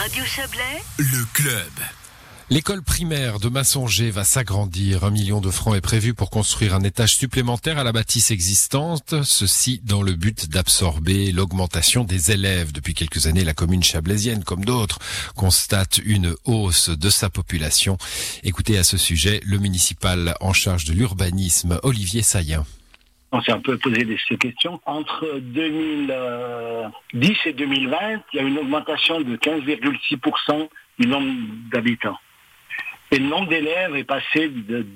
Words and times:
Radio 0.00 0.24
Chablais, 0.24 0.82
Le 0.96 1.26
club. 1.34 1.70
L'école 2.48 2.80
primaire 2.80 3.38
de 3.38 3.50
Massonger 3.50 4.10
va 4.10 4.24
s'agrandir. 4.24 5.04
Un 5.04 5.10
million 5.10 5.42
de 5.42 5.50
francs 5.50 5.76
est 5.76 5.82
prévu 5.82 6.14
pour 6.14 6.30
construire 6.30 6.74
un 6.74 6.82
étage 6.82 7.16
supplémentaire 7.16 7.76
à 7.76 7.84
la 7.84 7.92
bâtisse 7.92 8.30
existante. 8.30 9.14
Ceci 9.24 9.82
dans 9.84 10.00
le 10.00 10.14
but 10.14 10.48
d'absorber 10.48 11.32
l'augmentation 11.32 12.02
des 12.02 12.30
élèves. 12.30 12.72
Depuis 12.72 12.94
quelques 12.94 13.26
années, 13.26 13.44
la 13.44 13.52
commune 13.52 13.82
chablaisienne, 13.82 14.42
comme 14.42 14.64
d'autres, 14.64 15.00
constate 15.36 15.98
une 16.02 16.34
hausse 16.46 16.88
de 16.88 17.10
sa 17.10 17.28
population. 17.28 17.98
Écoutez 18.42 18.78
à 18.78 18.84
ce 18.84 18.96
sujet 18.96 19.42
le 19.44 19.58
municipal 19.58 20.34
en 20.40 20.54
charge 20.54 20.86
de 20.86 20.94
l'urbanisme, 20.94 21.78
Olivier 21.82 22.22
Saillant. 22.22 22.64
On 23.32 23.40
s'est 23.40 23.52
un 23.52 23.60
peu 23.60 23.78
posé 23.78 24.04
ces 24.28 24.36
questions. 24.36 24.80
Entre 24.86 25.38
2010 25.38 27.36
et 27.46 27.52
2020, 27.52 27.96
il 28.32 28.36
y 28.36 28.38
a 28.40 28.42
une 28.42 28.58
augmentation 28.58 29.20
de 29.20 29.36
15,6% 29.36 30.68
du 30.98 31.06
nombre 31.06 31.30
d'habitants. 31.72 32.18
Et 33.12 33.18
le 33.18 33.26
nombre 33.26 33.48
d'élèves 33.48 33.94
est 33.96 34.04
passé 34.04 34.48
de, 34.48 34.86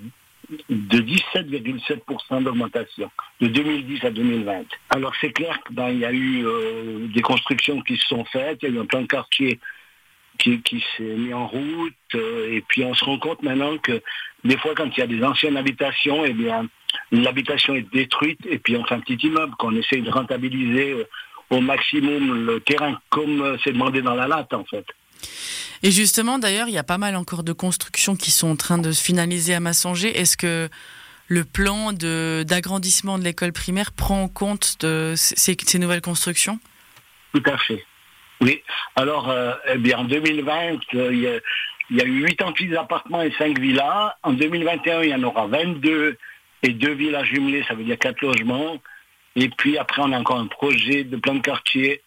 de 0.68 0.98
17,7% 0.98 2.42
d'augmentation, 2.42 3.10
de 3.40 3.48
2010 3.48 4.04
à 4.04 4.10
2020. 4.10 4.64
Alors 4.90 5.12
c'est 5.20 5.32
clair 5.32 5.58
qu'il 5.66 5.98
y 5.98 6.04
a 6.04 6.12
eu 6.12 6.44
euh, 6.44 7.06
des 7.08 7.22
constructions 7.22 7.80
qui 7.82 7.96
se 7.96 8.06
sont 8.08 8.24
faites, 8.26 8.58
il 8.62 8.68
y 8.68 8.72
a 8.72 8.74
eu 8.76 8.80
un 8.80 8.86
plan 8.86 9.02
de 9.02 9.06
quartier 9.06 9.58
qui, 10.38 10.60
qui 10.62 10.84
s'est 10.96 11.02
mis 11.02 11.32
en 11.32 11.46
route, 11.46 11.94
euh, 12.14 12.52
et 12.52 12.62
puis 12.68 12.84
on 12.84 12.94
se 12.94 13.04
rend 13.04 13.18
compte 13.18 13.42
maintenant 13.42 13.78
que 13.78 14.02
des 14.44 14.56
fois 14.58 14.74
quand 14.74 14.90
il 14.96 15.00
y 15.00 15.02
a 15.02 15.06
des 15.06 15.22
anciennes 15.22 15.56
habitations, 15.56 16.24
eh 16.24 16.32
bien 16.32 16.68
l'habitation 17.10 17.74
est 17.74 17.86
détruite 17.92 18.40
et 18.46 18.58
puis 18.58 18.76
on 18.76 18.84
fait 18.84 18.94
un 18.94 19.00
petit 19.00 19.26
immeuble 19.26 19.54
qu'on 19.58 19.74
essaye 19.76 20.02
de 20.02 20.10
rentabiliser 20.10 20.92
euh, 20.92 21.04
au 21.50 21.60
maximum 21.60 22.46
le 22.46 22.60
terrain 22.60 23.00
comme 23.10 23.40
euh, 23.42 23.56
c'est 23.62 23.72
demandé 23.72 24.02
dans 24.02 24.14
la 24.14 24.26
latte 24.26 24.52
en 24.54 24.64
fait. 24.64 24.86
Et 25.82 25.90
justement, 25.90 26.38
d'ailleurs, 26.38 26.68
il 26.68 26.74
y 26.74 26.78
a 26.78 26.84
pas 26.84 26.98
mal 26.98 27.14
encore 27.14 27.42
de 27.44 27.52
constructions 27.52 28.16
qui 28.16 28.30
sont 28.30 28.48
en 28.48 28.56
train 28.56 28.78
de 28.78 28.90
se 28.92 29.02
finaliser 29.02 29.54
à 29.54 29.60
Massanger. 29.60 30.18
Est-ce 30.18 30.36
que 30.36 30.68
le 31.28 31.44
plan 31.44 31.92
de- 31.92 32.42
d'agrandissement 32.46 33.18
de 33.18 33.24
l'école 33.24 33.52
primaire 33.52 33.92
prend 33.92 34.22
en 34.22 34.28
compte 34.28 34.76
de 34.80 35.12
ces, 35.16 35.56
ces 35.62 35.78
nouvelles 35.78 36.00
constructions? 36.00 36.58
Tout 37.34 37.42
à 37.46 37.58
fait. 37.58 37.84
Oui. 38.44 38.62
Alors, 38.96 39.28
euh, 39.30 39.52
eh 39.72 39.78
bien, 39.78 39.98
en 39.98 40.04
2020, 40.04 40.78
euh, 40.94 41.08
il 41.12 41.20
y, 41.20 41.26
a- 41.26 41.40
il 41.90 41.96
y 41.96 42.00
a 42.00 42.04
eu 42.04 42.24
88 42.36 42.76
appartements 42.76 43.22
et 43.22 43.32
5 43.38 43.58
villas. 43.58 44.14
En 44.22 44.32
2021, 44.32 45.02
il 45.02 45.08
y 45.10 45.14
en 45.14 45.22
aura 45.22 45.46
22 45.46 46.16
et 46.62 46.68
deux 46.70 46.92
villas 46.92 47.24
jumelées, 47.24 47.64
ça 47.68 47.74
veut 47.74 47.84
dire 47.84 47.98
4 47.98 48.20
logements. 48.22 48.76
Et 49.36 49.48
puis 49.48 49.76
après, 49.78 50.00
on 50.02 50.12
a 50.12 50.18
encore 50.18 50.38
un 50.38 50.46
projet 50.46 51.04
de 51.04 51.16
plan 51.16 51.34
de 51.34 51.40
quartier 51.40 52.00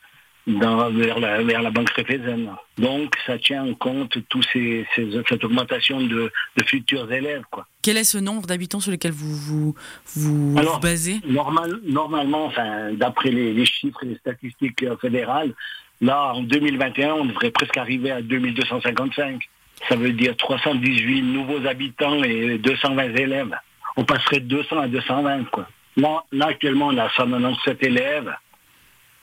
dans, 0.48 0.90
vers, 0.92 1.20
la, 1.20 1.44
vers 1.44 1.62
la 1.62 1.72
banque 1.72 1.90
Réfézen. 1.90 2.50
Donc, 2.78 3.14
ça 3.26 3.38
tient 3.38 3.66
en 3.66 3.74
compte 3.74 4.18
tous 4.30 4.42
ces, 4.54 4.88
ces- 4.96 5.12
cette 5.28 5.44
augmentation 5.44 6.00
de, 6.00 6.32
de 6.56 6.64
futurs 6.64 7.12
élèves. 7.12 7.44
Quoi. 7.52 7.68
Quel 7.82 7.98
est 7.98 8.06
ce 8.06 8.18
nombre 8.18 8.48
d'habitants 8.48 8.80
sur 8.80 8.92
lesquels 8.92 9.12
vous 9.12 9.36
vous, 9.36 9.76
vous, 10.16 10.56
Alors, 10.58 10.76
vous 10.76 10.80
basez? 10.80 11.18
Normal, 11.26 11.80
normalement, 11.84 12.46
enfin, 12.46 12.94
d'après 12.94 13.30
les, 13.30 13.52
les 13.54 13.66
chiffres 13.66 14.02
et 14.04 14.08
les 14.08 14.16
statistiques 14.18 14.84
euh, 14.84 14.96
fédérales, 15.02 15.54
là, 16.02 16.34
en 16.34 16.42
2021, 16.42 17.14
on 17.14 17.26
devrait 17.26 17.52
presque 17.52 17.78
arriver 17.78 18.12
à 18.12 18.22
2255. 18.22 19.48
Ça 19.88 19.95
veut 19.95 20.12
dire 20.12 20.36
318 20.36 21.22
nouveaux 21.22 21.66
habitants 21.67 22.23
et 22.23 22.58
220 22.58 23.16
élèves. 23.16 23.56
On 23.95 24.03
passerait 24.03 24.40
de 24.40 24.45
200 24.45 24.78
à 24.80 24.88
220, 24.88 25.45
quoi. 25.45 25.68
Là, 25.98 26.23
actuellement, 26.42 26.88
on 26.88 26.98
a 26.98 27.09
197 27.09 27.84
élèves. 27.84 28.34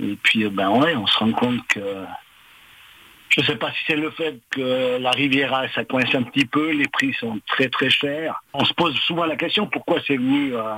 Et 0.00 0.16
puis, 0.22 0.44
euh, 0.44 0.50
ben 0.50 0.70
ouais, 0.70 0.96
on 0.96 1.06
se 1.06 1.18
rend 1.18 1.32
compte 1.32 1.66
que... 1.68 1.80
Je 3.28 3.40
ne 3.40 3.46
sais 3.46 3.56
pas 3.56 3.70
si 3.72 3.78
c'est 3.86 3.96
le 3.96 4.10
fait 4.10 4.36
que 4.50 4.98
la 4.98 5.10
Riviera, 5.10 5.66
ça 5.74 5.84
coince 5.84 6.14
un 6.14 6.22
petit 6.22 6.44
peu, 6.44 6.70
les 6.70 6.86
prix 6.86 7.12
sont 7.14 7.40
très 7.48 7.68
très 7.68 7.90
chers. 7.90 8.40
On 8.52 8.64
se 8.64 8.72
pose 8.74 8.94
souvent 9.06 9.24
la 9.24 9.36
question 9.36 9.66
pourquoi 9.66 9.98
c'est 10.06 10.16
venu... 10.16 10.54
euh, 10.54 10.76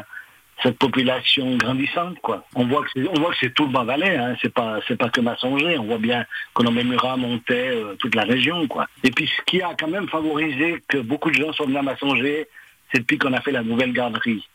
cette 0.62 0.78
population 0.78 1.56
grandissante, 1.56 2.18
quoi. 2.20 2.44
On 2.54 2.64
voit 2.66 2.82
que 2.82 2.88
c'est, 2.94 3.06
on 3.08 3.20
voit 3.20 3.30
que 3.30 3.36
c'est 3.40 3.54
tout 3.54 3.66
le 3.66 3.72
Bas-Valais, 3.72 4.16
hein. 4.16 4.36
C'est 4.40 4.52
pas, 4.52 4.78
c'est 4.88 4.96
pas 4.96 5.10
que 5.10 5.20
Massonger. 5.20 5.78
On 5.78 5.84
voit 5.84 5.98
bien 5.98 6.24
que 6.54 6.62
Murat 6.62 7.16
montait 7.16 7.68
euh, 7.74 7.94
toute 7.98 8.14
la 8.14 8.24
région, 8.24 8.66
quoi. 8.66 8.86
Et 9.04 9.10
puis, 9.10 9.26
ce 9.26 9.42
qui 9.44 9.60
a 9.60 9.74
quand 9.78 9.88
même 9.88 10.08
favorisé 10.08 10.82
que 10.88 10.98
beaucoup 10.98 11.30
de 11.30 11.36
gens 11.36 11.52
sont 11.52 11.64
venus 11.64 11.78
à 11.78 11.82
Massonger, 11.82 12.48
c'est 12.92 13.00
depuis 13.00 13.18
qu'on 13.18 13.32
a 13.34 13.40
fait 13.40 13.52
la 13.52 13.62
nouvelle 13.62 13.92
garderie. 13.92 14.46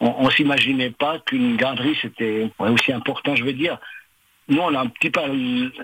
On, 0.00 0.14
on 0.18 0.30
s'imaginait 0.30 0.90
pas 0.90 1.18
qu'une 1.18 1.56
garderie, 1.56 1.98
c'était 2.00 2.50
aussi 2.58 2.92
important, 2.92 3.34
je 3.34 3.44
veux 3.44 3.52
dire. 3.52 3.78
Nous, 4.48 4.60
on 4.60 4.74
a 4.74 4.80
un 4.80 4.86
petit 4.88 5.10
peu 5.10 5.20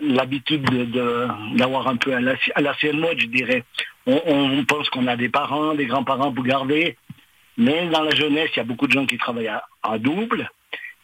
l'habitude 0.03 0.63
de, 0.63 0.85
de- 0.85 1.57
d'avoir 1.57 1.89
un 1.89 1.97
peu 1.97 2.13
à 2.15 2.21
l'ancienne 2.21 2.97
à 2.97 3.07
mode, 3.07 3.21
je 3.21 3.27
dirais. 3.27 3.65
On, 4.07 4.21
on 4.27 4.65
pense 4.65 4.89
qu'on 4.91 5.07
a 5.07 5.17
des 5.17 5.29
parents, 5.29 5.75
des 5.75 5.87
grands-parents 5.87 6.33
pour 6.33 6.45
garder. 6.45 6.97
Mais 7.59 7.89
dans 7.89 8.03
la 8.03 8.15
jeunesse, 8.15 8.51
il 8.55 8.59
y 8.59 8.61
a 8.61 8.65
beaucoup 8.65 8.87
de 8.87 8.93
gens 8.93 9.05
qui 9.05 9.19
travaillent 9.19 9.49
à, 9.49 9.65
à 9.83 9.99
double 9.99 10.49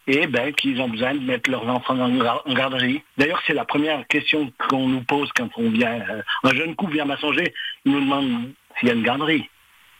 et 0.07 0.27
ben 0.27 0.53
qu'ils 0.55 0.81
ont 0.81 0.89
besoin 0.89 1.15
de 1.15 1.21
mettre 1.21 1.51
leurs 1.51 1.67
enfants 1.67 1.99
en, 1.99 2.11
en 2.21 2.55
garderie. 2.55 3.03
D'ailleurs, 3.19 3.43
c'est 3.47 3.55
la 3.55 3.65
première 3.65 4.07
question 4.07 4.53
qu'on 4.69 4.87
nous 4.89 5.03
pose 5.03 5.31
quand 5.35 5.49
on 5.57 5.71
vient. 5.71 6.01
euh, 6.09 6.23
un 6.45 6.55
jeune 6.55 6.77
couple 6.77 6.93
vient 6.93 7.05
à 7.05 7.07
Massonger, 7.07 7.53
il 7.85 7.93
nous 7.93 8.01
demande 8.01 8.53
s'il 8.79 8.89
y 8.89 8.91
a 8.93 8.95
une 8.95 9.03
garderie. 9.03 9.49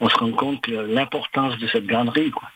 On 0.01 0.09
se 0.09 0.17
rend 0.17 0.33
compte 0.33 0.69
de 0.69 0.79
l'importance 0.79 1.57
de 1.59 1.67
cette 1.69 1.87
garderie. 1.87 2.31
Quoi. 2.31 2.49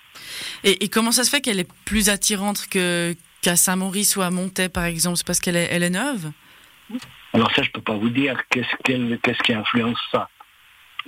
et, 0.63 0.85
et 0.85 0.89
comment 0.89 1.13
ça 1.13 1.25
se 1.25 1.31
fait 1.31 1.41
qu'elle 1.41 1.59
est 1.59 1.73
plus 1.85 2.09
attirante 2.11 2.67
qu'à 2.69 3.57
Saint-Maurice 3.57 4.17
ou 4.17 4.23
à 4.23 4.31
Montaix, 4.31 4.69
par 4.69 4.85
exemple? 4.85 5.17
C'est 5.17 5.27
parce 5.27 5.41
qu'elle 5.41 5.57
est, 5.57 5.69
elle 5.71 5.83
est 5.83 5.91
neuve? 5.91 6.31
Alors 7.33 7.51
ça, 7.55 7.63
je 7.63 7.71
peux 7.71 7.81
pas 7.81 7.95
vous 7.95 8.11
dire 8.11 8.37
qu'est-ce 8.51 9.43
qui 9.43 9.53
influence 9.55 9.99
ça. 10.13 10.29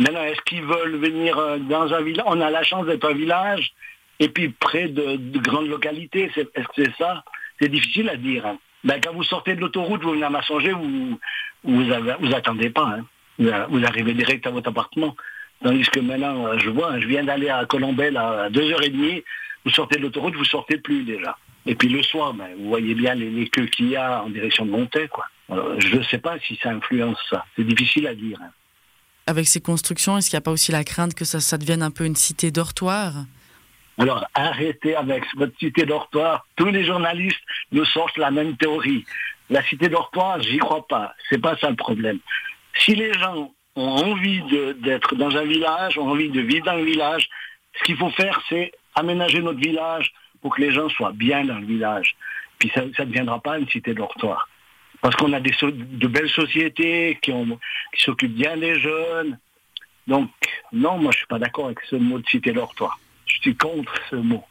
Maintenant, 0.00 0.22
est-ce 0.24 0.40
qu'ils 0.42 0.62
veulent 0.62 0.96
venir 0.96 1.36
euh, 1.38 1.58
dans 1.58 1.92
un 1.92 2.00
village? 2.02 2.24
On 2.26 2.40
a 2.40 2.50
la 2.50 2.62
chance 2.62 2.86
d'être 2.86 3.04
un 3.08 3.12
village 3.14 3.72
et 4.18 4.28
puis 4.28 4.48
près 4.48 4.88
de, 4.88 5.16
de 5.16 5.38
grandes 5.38 5.68
localités. 5.68 6.30
Est-ce 6.34 6.42
que 6.68 6.72
c'est 6.84 6.94
ça? 6.96 7.22
C'est 7.60 7.68
difficile 7.68 8.08
à 8.08 8.16
dire. 8.16 8.46
hein. 8.46 8.58
Ben, 8.82 8.98
quand 9.02 9.12
vous 9.12 9.22
sortez 9.24 9.54
de 9.54 9.60
l'autoroute, 9.60 10.02
vous 10.02 10.12
venez 10.12 10.24
à 10.24 10.30
Massonger, 10.30 10.72
vous 10.72 11.18
vous, 11.64 11.92
attendez 12.34 12.70
pas. 12.70 12.96
hein. 12.98 13.04
Vous, 13.38 13.84
arrivez 13.84 14.14
direct 14.14 14.46
à 14.46 14.50
votre 14.50 14.70
appartement. 14.70 15.14
Tandis 15.62 15.88
que 15.90 16.00
maintenant, 16.00 16.46
euh, 16.46 16.58
je 16.58 16.70
vois, 16.70 16.98
je 16.98 17.06
viens 17.06 17.24
d'aller 17.24 17.50
à 17.50 17.66
Colombelle 17.66 18.16
à 18.16 18.48
2h30, 18.50 19.22
vous 19.66 19.70
sortez 19.72 19.96
de 19.98 20.02
l'autoroute, 20.02 20.34
vous 20.34 20.44
sortez 20.46 20.78
plus 20.78 21.02
déjà. 21.04 21.36
Et 21.66 21.74
puis 21.74 21.88
le 21.90 22.02
soir, 22.02 22.32
ben, 22.32 22.48
vous 22.58 22.68
voyez 22.68 22.94
bien 22.94 23.14
les, 23.14 23.28
les 23.28 23.48
queues 23.48 23.66
qu'il 23.66 23.90
y 23.90 23.96
a 23.96 24.22
en 24.22 24.30
direction 24.30 24.64
de. 24.64 25.06
Quoi. 25.08 25.26
Alors, 25.50 25.78
je 25.78 25.96
ne 25.96 26.02
sais 26.04 26.18
pas 26.18 26.38
si 26.38 26.56
ça 26.62 26.70
influence 26.70 27.18
ça. 27.28 27.44
C'est 27.56 27.64
difficile 27.64 28.06
à 28.06 28.14
dire. 28.14 28.38
hein. 28.42 28.50
Avec 29.26 29.47
ces 29.47 29.60
constructions, 29.60 30.19
est-ce 30.19 30.28
qu'il 30.28 30.36
n'y 30.36 30.42
a 30.42 30.42
pas 30.42 30.50
aussi 30.50 30.72
la 30.72 30.84
crainte 30.84 31.14
que 31.14 31.25
ça, 31.25 31.58
devienne 31.58 31.82
un 31.82 31.91
peu 31.91 32.04
une 32.04 32.16
cité 32.16 32.50
dortoir? 32.50 33.12
Alors 33.98 34.26
arrêtez 34.34 34.97
avec 34.97 35.25
votre 35.36 35.56
cité 35.58 35.84
dortoir. 35.84 36.47
Tous 36.56 36.66
les 36.66 36.84
journalistes 36.84 37.41
nous 37.70 37.84
sortent 37.84 38.16
la 38.16 38.30
même 38.30 38.56
théorie. 38.56 39.04
La 39.50 39.62
cité 39.64 39.88
dortoir, 39.88 40.41
j'y 40.41 40.59
crois 40.59 40.86
pas. 40.86 41.14
C'est 41.28 41.41
pas 41.41 41.56
ça 41.59 41.69
le 41.69 41.76
problème. 41.76 42.19
Si 42.78 42.94
les 42.94 43.12
gens 43.12 43.53
ont 43.76 43.82
envie 43.82 44.42
d'être 44.82 45.16
dans 45.16 45.36
un 45.36 45.44
village, 45.44 45.98
ont 45.98 46.09
envie 46.09 46.30
de 46.30 46.41
vivre 46.41 46.64
dans 46.64 46.72
un 46.72 46.84
village, 46.84 47.28
ce 47.78 47.84
qu'il 47.84 47.97
faut 47.97 48.10
faire, 48.10 48.41
c'est 48.48 48.72
aménager 48.94 49.41
notre 49.41 49.60
village 49.60 50.12
pour 50.41 50.56
que 50.56 50.62
les 50.62 50.72
gens 50.72 50.88
soient 50.88 51.12
bien 51.12 51.44
dans 51.44 51.59
le 51.59 51.66
village. 51.66 52.16
Puis 52.59 52.70
ça 52.75 52.84
ne 52.84 52.91
deviendra 52.91 53.41
pas 53.41 53.59
une 53.59 53.69
cité 53.69 53.94
dortoir. 53.94 54.48
Parce 55.02 55.16
qu'on 55.16 55.32
a 55.32 55.40
des 55.40 55.52
so- 55.54 55.70
de 55.70 56.06
belles 56.06 56.28
sociétés 56.30 57.18
qui, 57.22 57.32
ont- 57.32 57.58
qui 57.94 58.02
s'occupent 58.02 58.34
bien 58.34 58.56
des 58.56 58.78
jeunes. 58.78 59.38
Donc, 60.06 60.30
non, 60.72 60.98
moi 60.98 61.12
je 61.12 61.18
suis 61.18 61.26
pas 61.26 61.38
d'accord 61.38 61.66
avec 61.66 61.78
ce 61.88 61.96
mot 61.96 62.18
de 62.18 62.26
cité 62.28 62.52
dortoir. 62.52 62.98
Je 63.26 63.36
suis 63.40 63.56
contre 63.56 63.92
ce 64.10 64.16
mot. 64.16 64.44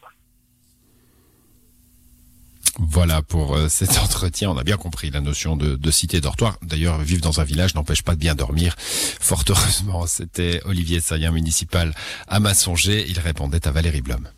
Voilà 2.78 3.22
pour 3.22 3.56
euh, 3.56 3.68
cet 3.70 3.98
entretien. 3.98 4.50
On 4.52 4.58
a 4.58 4.64
bien 4.64 4.78
compris 4.78 5.10
la 5.10 5.20
notion 5.22 5.58
de, 5.58 5.76
de 5.76 5.92
cité 5.92 6.22
dortoir. 6.22 6.58
D'ailleurs, 6.62 6.98
vivre 7.00 7.22
dans 7.22 7.42
un 7.42 7.44
village 7.44 7.76
n'empêche 7.76 8.04
pas 8.04 8.16
de 8.16 8.20
bien 8.20 8.36
dormir. 8.36 8.76
Fort 8.80 9.44
heureusement, 9.50 10.08
c'était 10.08 10.62
Olivier 10.66 11.02
Saillant, 11.02 11.34
municipal 11.34 11.94
à 12.28 12.40
Massonger. 12.40 13.06
Il 13.10 13.20
répondait 13.20 13.68
à 13.68 13.72
Valérie 13.72 14.02
Blum. 14.02 14.30